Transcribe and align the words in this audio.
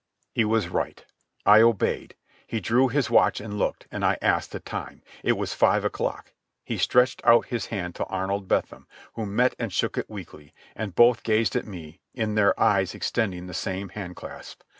He 0.33 0.43
was 0.43 0.67
right. 0.69 1.05
I 1.45 1.61
obeyed. 1.61 2.15
He 2.47 2.59
drew 2.59 2.87
his 2.87 3.11
watch 3.11 3.39
and 3.39 3.59
looked, 3.59 3.85
and 3.91 4.03
I 4.03 4.17
asked 4.19 4.51
the 4.51 4.59
time. 4.59 5.03
It 5.21 5.33
was 5.33 5.53
five 5.53 5.85
o'clock. 5.85 6.33
He 6.65 6.79
stretched 6.79 7.21
out 7.23 7.45
his 7.49 7.67
hand 7.67 7.93
to 7.97 8.05
Arnold 8.05 8.47
Bentham, 8.47 8.87
who 9.13 9.27
met 9.27 9.53
and 9.59 9.71
shook 9.71 9.99
it 9.99 10.09
weakly; 10.09 10.55
and 10.75 10.95
both 10.95 11.21
gazed 11.21 11.55
at 11.55 11.67
me, 11.67 11.99
in 12.15 12.33
their 12.33 12.59
eyes 12.59 12.95
extending 12.95 13.45
that 13.45 13.53
same 13.53 13.89
hand 13.89 14.15
clasp. 14.15 14.63